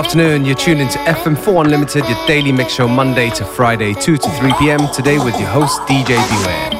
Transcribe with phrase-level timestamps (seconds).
[0.00, 4.30] afternoon, you're tuned into FM4 Unlimited, your daily mix show Monday to Friday, 2 to
[4.30, 4.80] 3 p.m.
[4.94, 6.79] Today with your host, DJ Beware.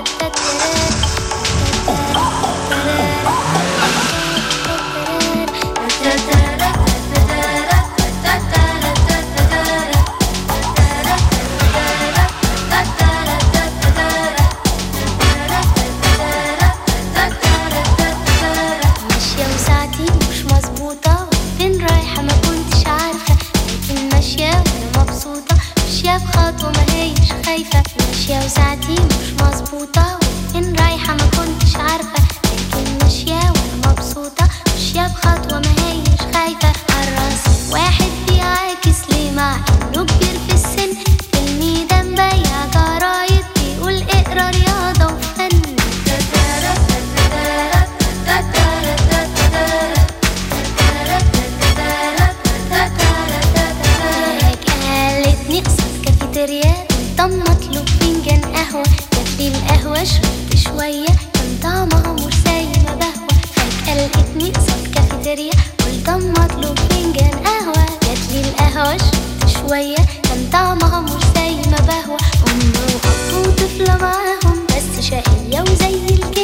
[59.91, 61.07] واشرب شوية.
[61.35, 63.29] كان طعمها مر زي ما بهوى.
[63.55, 67.87] فجأة لقيتني صف كافيتيريا قلت اما اطلب فنجان قهوة.
[68.03, 69.97] جاتلي القهوة شربت شوية.
[70.23, 72.19] كان طعمها مر زي ما بهوى.
[72.47, 74.67] هم وقطوا طفلة معاهم.
[74.69, 76.40] بس شقية وزي الكل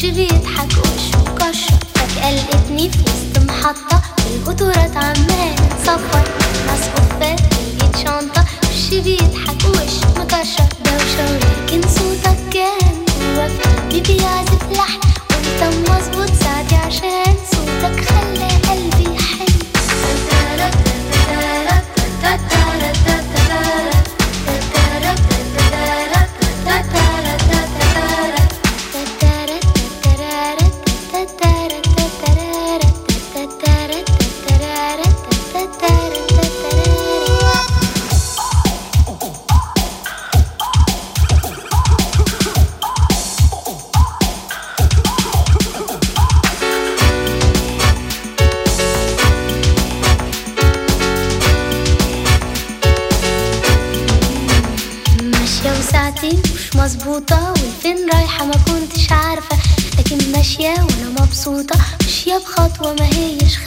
[0.00, 1.74] وش بيضحك وش مكشر
[2.22, 6.24] قلقتني في وسط محطة القطورات عمال تصفر
[6.66, 7.36] ناس كفار
[7.78, 10.79] لقيت شنطة وش بيضحك وش مكشر.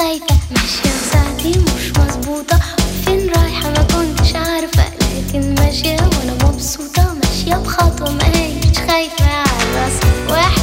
[0.03, 2.59] خايفة ماشية وساعتي مش مظبوطة.
[3.05, 4.83] فين رايحة؟ ما كنتش عارفة.
[5.17, 7.13] لكن ماشية وأنا مبسوطة.
[7.13, 9.25] ماشية بخطوة ما هيش خايفة.
[9.25, 10.62] على راسي واحد.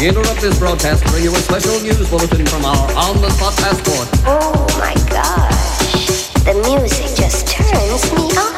[0.00, 4.08] We interrupt this broadcast to bring you a special news bulletin from our on-the-spot passport.
[4.26, 8.57] Oh my gosh, the music just turns me on.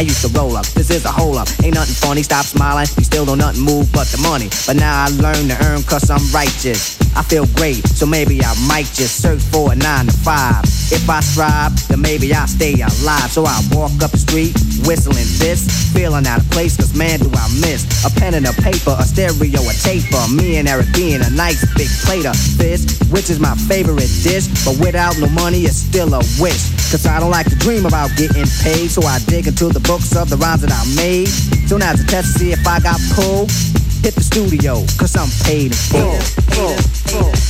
[0.00, 0.64] I used to roll up.
[0.68, 1.48] This is a hole up.
[1.62, 2.22] Ain't nothing funny.
[2.22, 2.86] Stop smiling.
[2.96, 4.48] You still don't nothing move but the money.
[4.66, 6.96] But now I learn to earn cause I'm righteous.
[7.16, 10.64] I feel great, so maybe I might just search for a nine to five.
[10.88, 13.30] If I strive, then maybe I'll stay alive.
[13.30, 14.54] So I walk up the street,
[14.86, 18.52] whistling this, feeling out of place, cause man, do I miss a pen and a
[18.62, 20.22] paper, a stereo, a taper.
[20.32, 24.46] Me and Eric being a nice big plate of fish, which is my favorite dish.
[24.64, 26.69] But without no money, it's still a wish.
[26.90, 30.16] Cause I don't like to dream about getting paid, so I dig into the books
[30.16, 31.28] of the rhymes that I made.
[31.68, 33.50] So now's a test to see if I got pulled
[34.02, 37.49] hit the studio, cause I'm paid in full.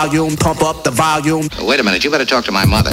[0.00, 1.48] Volume, pump up the volume.
[1.60, 2.92] Wait a minute, you better talk to my mother.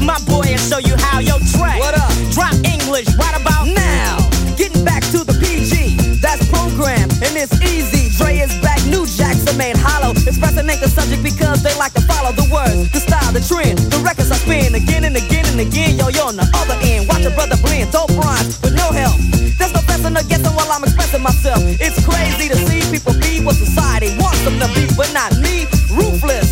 [0.00, 1.78] my boy I show you how yo track.
[1.78, 2.12] What up?
[2.32, 4.18] Drop English right about now.
[4.56, 8.08] Getting back to the PG, that's program, and it's easy.
[8.16, 10.12] Dre is back, new jacks are made hollow.
[10.12, 13.78] Expressing ain't the subject because they like to follow the words, the style, the trend,
[13.92, 15.96] the records I spin again and again and again.
[15.96, 17.08] Yo, you're on the other end.
[17.08, 19.16] Watch your brother blend, don't bronze with no help.
[19.58, 21.60] There's no blessing or guessing while I'm expressing myself.
[21.80, 25.68] It's crazy to see people be what society wants them to be, but not me.
[25.92, 26.49] Ruthless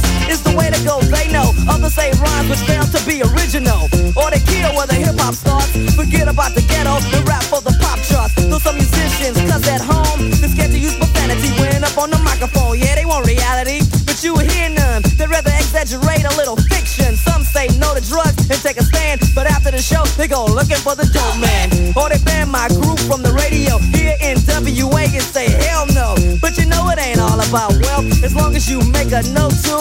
[0.59, 1.55] way to go, they know.
[1.71, 3.87] Others say rhymes which fail to be original.
[4.19, 5.71] Or they kill where the hip hop starts.
[5.95, 8.35] Forget about the ghetto, the rap for the pop charts.
[8.35, 12.19] Though some musicians, cause at home, they're scared to use profanity when up on the
[12.19, 12.75] microphone.
[12.79, 15.03] Yeah, they want reality, but you hear none.
[15.17, 17.15] They'd rather exaggerate a little fiction.
[17.15, 20.45] Some say no to drugs and take a stand, but after the show, they go
[20.45, 21.71] looking for the dope man.
[21.95, 26.19] Or they ban my group from the radio here in WA and say hell no.
[26.43, 29.55] But you know it ain't all about wealth as long as you make a note
[29.69, 29.79] to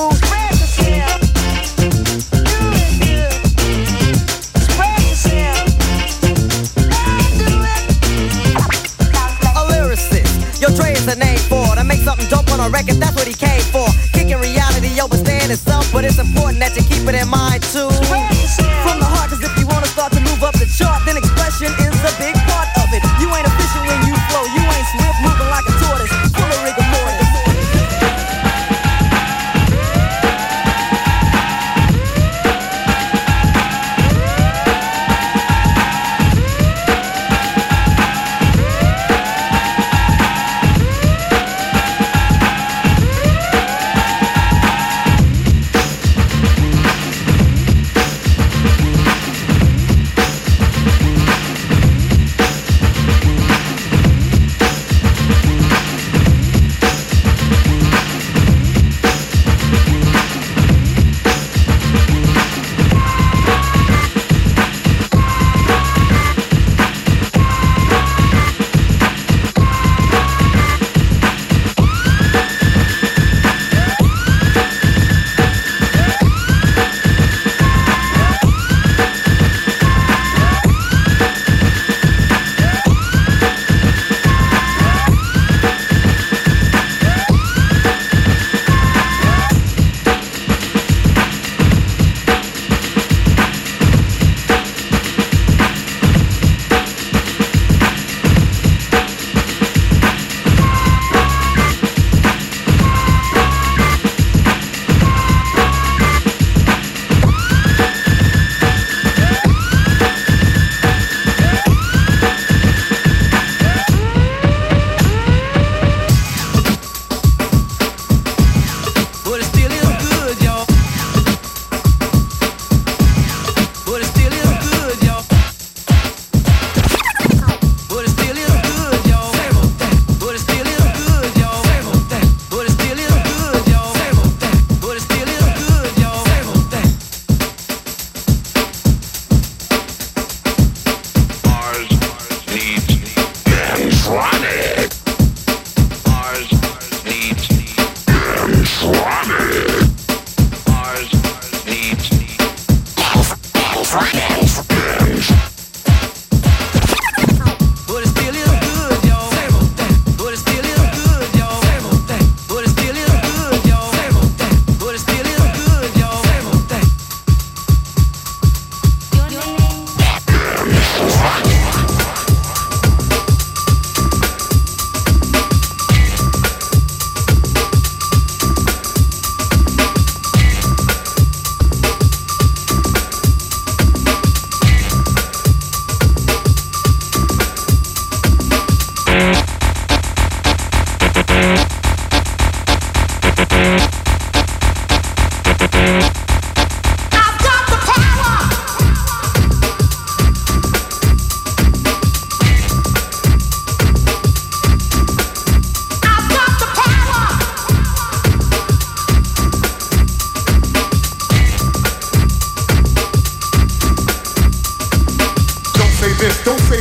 [4.58, 5.08] spread.
[9.56, 12.96] A lyricist, yo Dre is the name for to make something dope on a record.
[12.96, 13.88] That's what he came for.
[14.14, 15.38] Kicking reality over staying
[15.94, 17.90] but it's important that you keep it in mind too.
[18.84, 21.72] From the heart, cause if you wanna start to move up the chart, then expression
[21.80, 21.87] is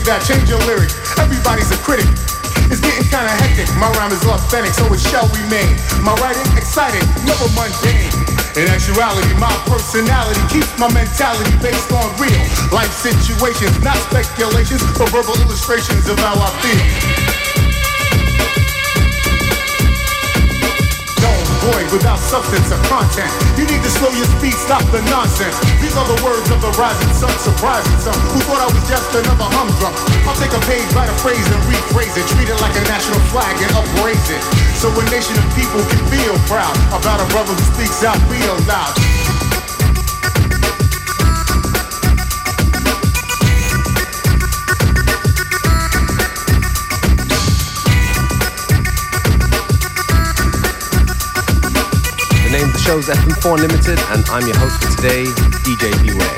[0.06, 0.90] that, change your lyric.
[1.18, 2.06] Everybody's a critic.
[2.70, 3.66] It's getting kinda hectic.
[3.74, 5.74] My rhyme is authentic, so it shall remain.
[6.02, 8.10] My writing exciting, never mundane.
[8.54, 12.38] In actuality, my personality keeps my mentality based on real
[12.70, 17.25] life situations, not speculations or verbal illustrations of how I feel.
[21.72, 23.30] Void without substance or content.
[23.58, 25.56] You need to slow your speed, stop the nonsense.
[25.82, 29.10] These are the words of the rising sun, surprising some who thought I was just
[29.10, 29.94] another humdrum.
[30.30, 33.18] I'll take a page, write a phrase, and rephrase it, treat it like a national
[33.34, 34.42] flag and upraise it.
[34.78, 38.54] So a nation of people can feel proud about a brother who speaks out real
[38.70, 39.15] loud.
[52.86, 55.24] The name of the show FM4 Limited, and I'm your host for today,
[55.64, 56.36] DJ Beware.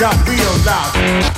[0.00, 1.30] Who real loud.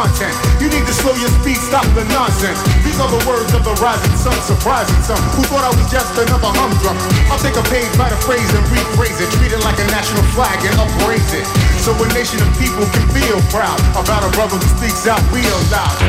[0.00, 0.32] Content.
[0.56, 2.56] You need to slow your speed, stop the nonsense.
[2.80, 6.16] These are the words of the rising sun, surprising some who thought I was just
[6.16, 6.96] another humdrum.
[7.28, 9.28] I'll take a page, write a phrase, and rephrase it.
[9.36, 11.44] Treat it like a national flag and upraise it.
[11.84, 15.60] So a nation of people can feel proud about a brother who speaks out real
[15.68, 16.00] loud.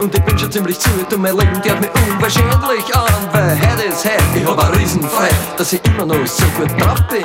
[0.00, 0.90] Und ich bin schon ziemlich zu.
[1.08, 4.22] Du mein Leben geht mir unwahrscheinlich an, weil heute ist heute.
[4.34, 7.24] Ich hab ein Riesenfrei, dass ich immer noch so gut drauf bin.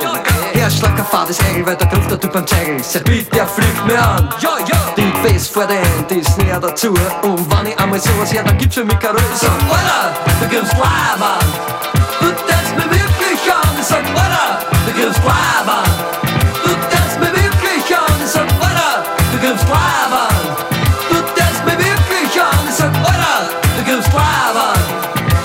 [0.52, 2.82] Herzschlag ein fades Egel, weil der Griff der Typ beim Zeigel.
[2.82, 4.28] Seit Beat, der fliegt mir an.
[4.40, 4.76] Ja, ja.
[4.96, 5.78] Die Bass vor den,
[6.10, 6.94] die ist näher dazu.
[7.22, 10.72] Und wenn ich einmal sowas her, dann gibt's für mich keine sag, Alter, du gibst
[10.72, 11.46] live an.
[12.20, 13.70] Du tanzt mir wirklich an.
[13.80, 15.90] Ich sag, Alter, du gibst live an.
[16.64, 18.20] Du tanzt mir wirklich an.
[18.24, 20.35] Ich sag, Alter, du gibst live an.
[23.86, 24.80] Live an.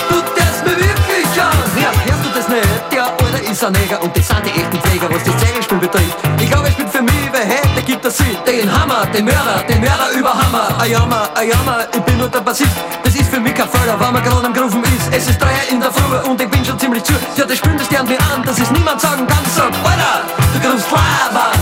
[0.09, 1.53] Du tanzt mir wirklich an.
[1.77, 2.67] Ja, hörst du das nicht?
[2.91, 6.17] Der Alter ist ein Neger und das sind die echten Pfleger, was das Zeichenspiel betrifft.
[6.39, 8.35] Ich glaube, ich bin für mich, weil heute gibt es sie.
[8.47, 10.69] Den Hammer, den Mörder, den Mörder über Hammer.
[10.79, 12.71] Ein Jammer, ich bin nur der Bassist.
[13.03, 15.15] Das ist für mich kein Förder, wenn man gerade am Grufen ist.
[15.15, 17.13] Es ist drei in der Früh und ich bin schon ziemlich zu.
[17.35, 19.45] Ja, das spürt das gern mir an, dass es niemand sagen kann.
[19.55, 21.60] Sag, Alter, du kommst live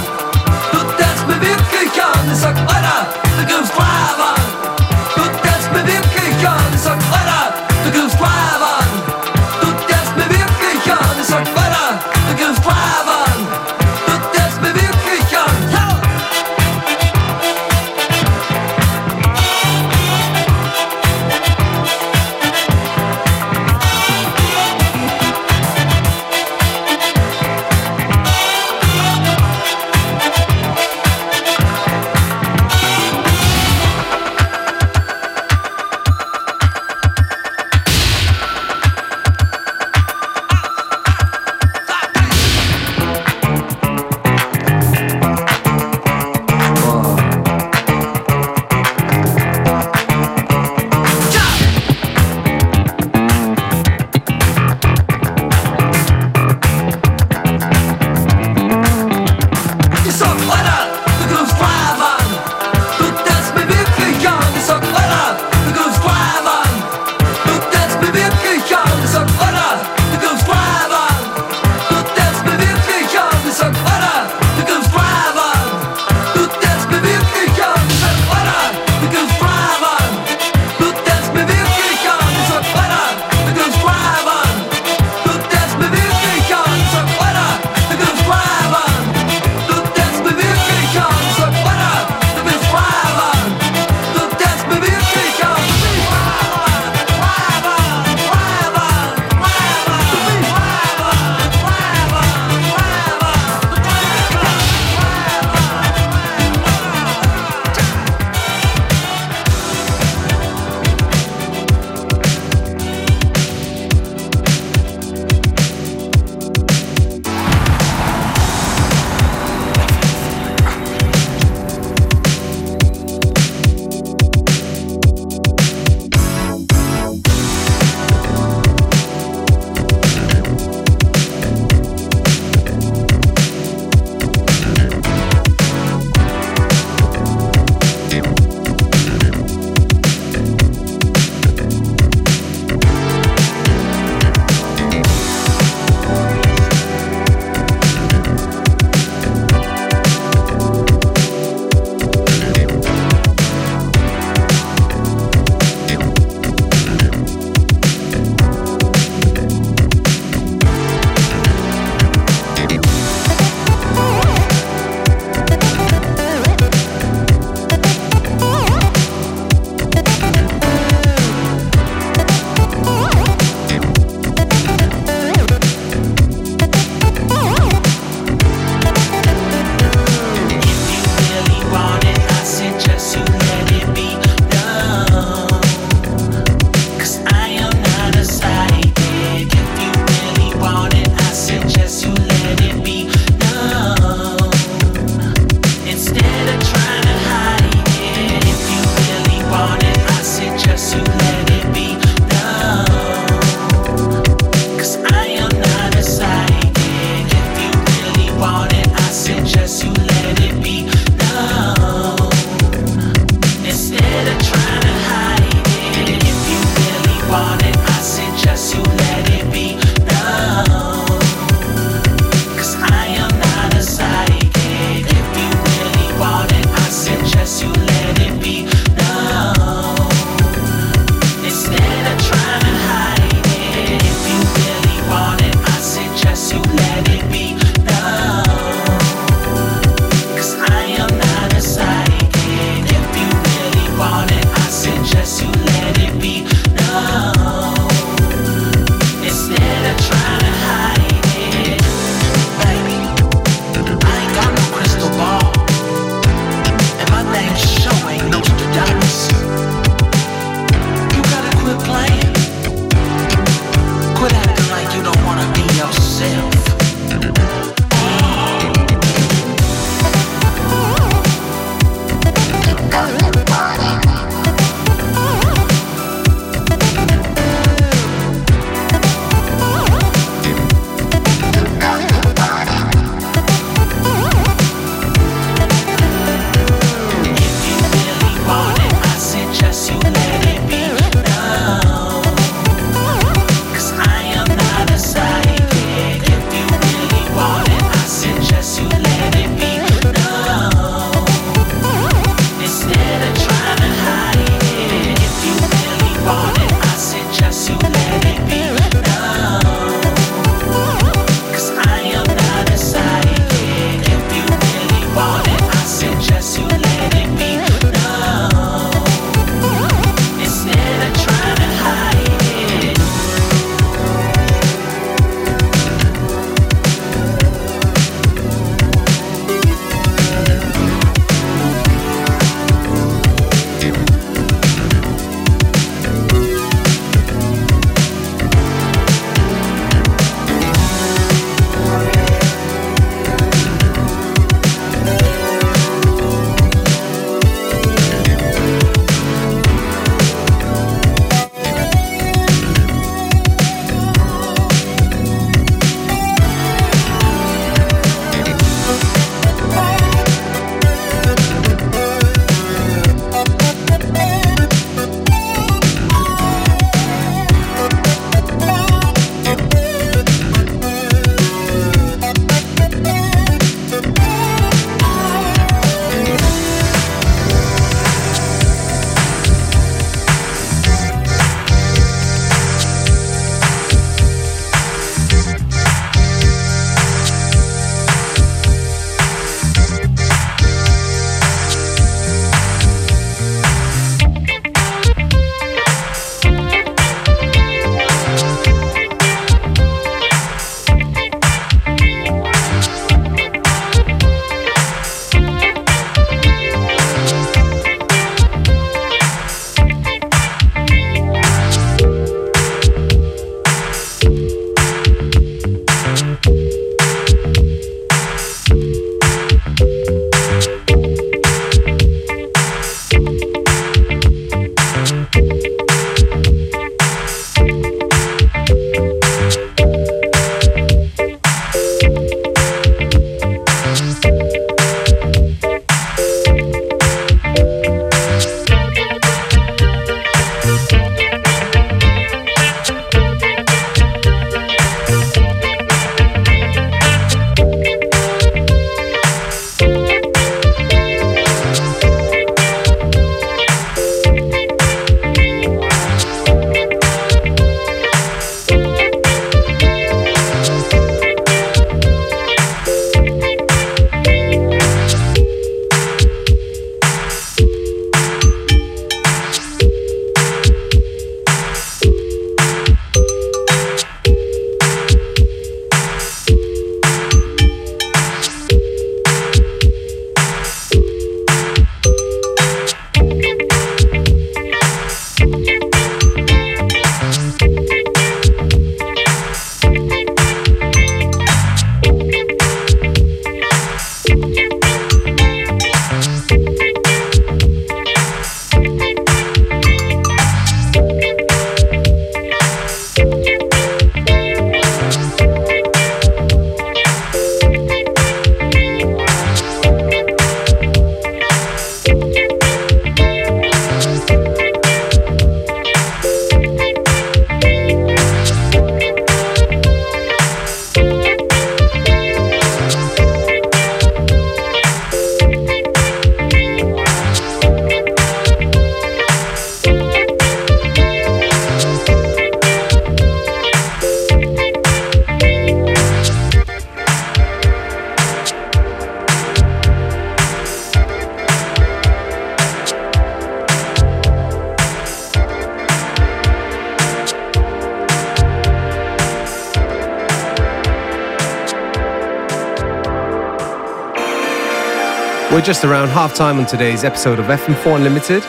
[555.70, 558.44] just around half time on today's episode of FM4 Unlimited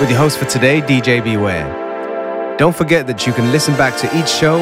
[0.00, 2.56] with your host for today, DJ Beware.
[2.56, 4.60] Don't forget that you can listen back to each show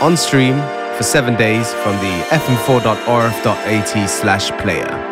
[0.00, 0.54] on stream
[0.96, 5.07] for seven days from the fm4.orf.at slash player.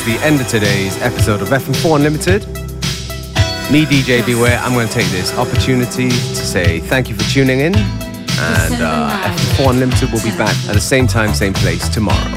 [0.00, 2.46] Towards the end of today's episode of FM4 Unlimited.
[3.72, 7.60] Me, DJ Beware, I'm going to take this opportunity to say thank you for tuning
[7.60, 7.74] in.
[7.76, 12.30] And uh, FM4 Unlimited will be back at the same time, same place tomorrow.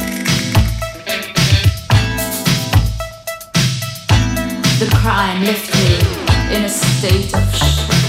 [4.80, 8.03] The crime left me in a state of shock.